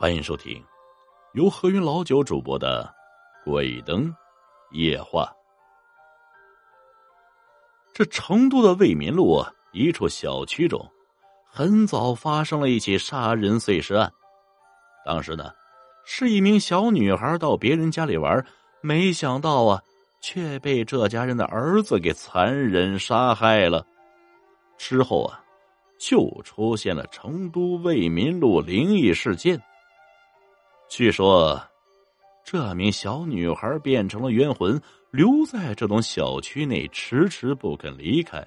[0.00, 0.64] 欢迎收听
[1.32, 2.88] 由何云老九主播的
[3.44, 4.14] 《鬼灯
[4.70, 5.24] 夜话》。
[7.92, 10.88] 这成都的为民路一处小区中，
[11.44, 14.08] 很早发生了一起杀人碎尸案。
[15.04, 15.50] 当时呢，
[16.04, 18.46] 是一名小女孩到别人家里玩，
[18.80, 19.82] 没想到啊，
[20.20, 23.84] 却被这家人的儿子给残忍杀害了。
[24.76, 25.42] 之后啊，
[25.98, 29.60] 就出现了成都为民路灵异事件。
[30.98, 31.62] 据说，
[32.42, 38.44] 这名小女孩变成了冤魂，留在这栋小区内，迟迟不肯离开。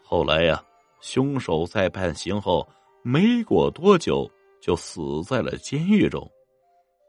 [0.00, 0.62] 后来呀，
[1.00, 2.64] 凶手在判刑后
[3.02, 6.24] 没过多久就死在了监狱中。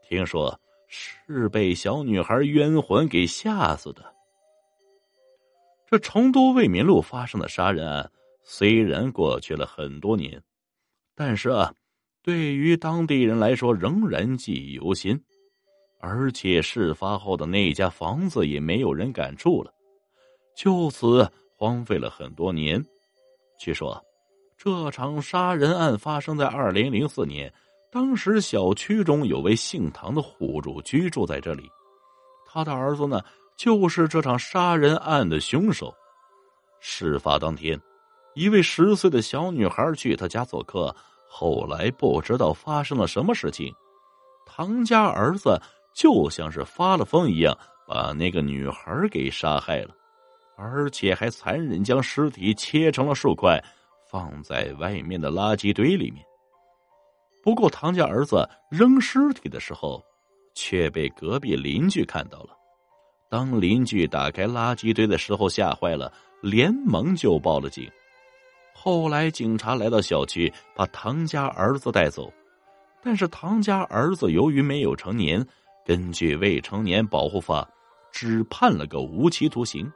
[0.08, 4.04] 听说是被小女孩冤魂给吓死的。
[5.86, 8.10] 这成都为民路发生的杀人案，
[8.42, 10.42] 虽然过去了很多年，
[11.14, 11.72] 但是啊。
[12.22, 15.20] 对于当地人来说，仍然记忆犹新，
[15.98, 19.74] 而且事发后的那家房子也没有人敢住了，
[20.56, 22.80] 就此荒废了很多年。
[23.58, 24.00] 据说，
[24.56, 27.52] 这场杀人案发生在二零零四年，
[27.90, 31.68] 当时小区中有位姓唐的户主居住在这里，
[32.46, 33.20] 他的儿子呢，
[33.56, 35.92] 就是这场杀人案的凶手。
[36.78, 37.80] 事发当天，
[38.34, 40.94] 一位十岁的小女孩去他家做客。
[41.34, 43.74] 后来不知道发生了什么事情，
[44.44, 45.58] 唐家儿子
[45.94, 47.56] 就像是发了疯一样，
[47.88, 49.94] 把那个女孩给杀害了，
[50.58, 53.58] 而且还残忍将尸体切成了数块，
[54.10, 56.22] 放在外面的垃圾堆里面。
[57.42, 60.04] 不过，唐家儿子扔尸体的时候，
[60.54, 62.50] 却被隔壁邻居看到了。
[63.30, 67.90] 当邻居打开垃圾堆的时候，吓坏了，连忙就报了警。
[68.84, 72.32] 后来，警察来到小区，把唐家儿子带走，
[73.00, 75.46] 但是唐家儿子由于没有成年，
[75.86, 77.64] 根据未成年保护法，
[78.10, 79.88] 只判了个无期徒刑，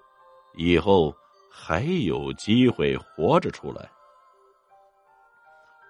[0.55, 1.13] 以后
[1.51, 3.91] 还有机会活着出来。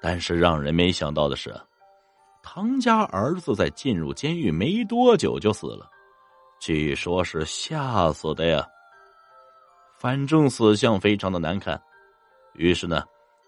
[0.01, 1.55] 但是让人没想到的是，
[2.43, 5.87] 唐家儿子在进入监狱没多久就死了，
[6.59, 8.67] 据说是吓死的呀。
[9.99, 11.78] 反正死相非常的难看。
[12.59, 13.03] 于是呢，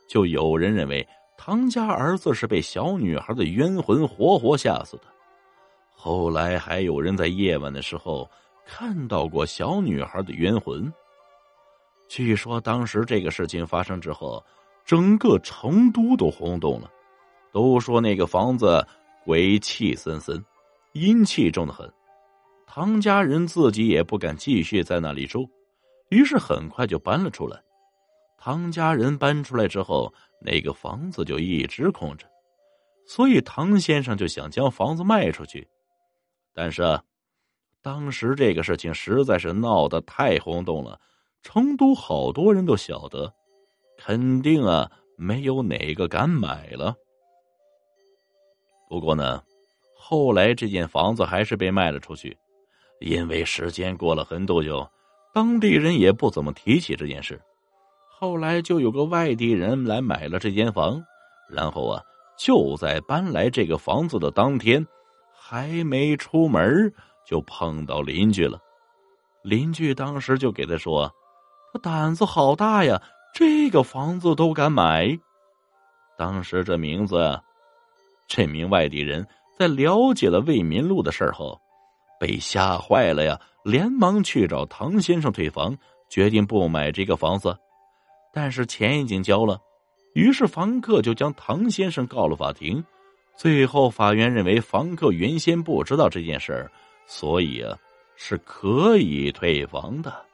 [0.06, 5.04] 就有人认为唐家儿子是被小女孩的冤魂活活吓死的。
[5.94, 8.28] 后来还有人在夜晚的时候
[8.64, 10.92] 看到过小女孩的冤魂。
[12.08, 14.44] 据说当时这个事情发生之后，
[14.84, 16.90] 整个成都都轰动了，
[17.52, 18.86] 都说那个房子
[19.24, 20.42] 鬼气森森，
[20.92, 21.90] 阴气重的很。
[22.66, 25.48] 唐家人自己也不敢继续在那里住，
[26.08, 27.60] 于是很快就搬了出来。
[28.38, 32.24] 唐家人搬出来之后，那个房子就一直空着，
[33.04, 35.66] 所以唐先生就想将房子卖出去。
[36.54, 37.00] 但是，
[37.82, 41.00] 当时这个事情实在是闹得太轰动了，
[41.42, 43.32] 成都好多人都晓得，
[43.96, 46.94] 肯定啊没有哪个敢买了。
[48.88, 49.42] 不过呢，
[49.96, 52.38] 后来这间房子还是被卖了出去，
[53.00, 54.88] 因为时间过了很多久，
[55.34, 57.40] 当地人也不怎么提起这件事。
[58.20, 61.00] 后来就有个外地人来买了这间房，
[61.48, 62.02] 然后啊，
[62.36, 64.84] 就在搬来这个房子的当天，
[65.32, 66.92] 还没出门
[67.24, 68.58] 就碰到邻居了。
[69.44, 71.08] 邻居当时就给他说
[71.72, 73.00] ：“他胆子好大呀，
[73.32, 75.16] 这个房子都敢买。”
[76.18, 77.40] 当时这名字，
[78.26, 79.24] 这名外地人
[79.56, 81.56] 在了解了为民路的事后，
[82.18, 85.76] 被吓坏了呀，连忙去找唐先生退房，
[86.10, 87.56] 决定不买这个房子。
[88.32, 89.60] 但是钱已经交了，
[90.14, 92.84] 于是房客就将唐先生告了法庭。
[93.36, 96.72] 最后，法院认为房客原先不知道这件事儿，
[97.06, 97.78] 所以啊
[98.16, 100.24] 是可以退房的。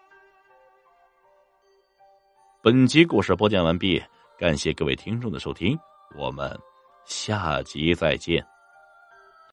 [2.63, 4.03] 本集故事播讲完毕，
[4.39, 5.79] 感谢各位听众的收听，
[6.17, 6.59] 我们
[7.05, 8.54] 下集再见。